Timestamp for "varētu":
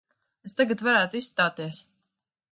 0.87-1.19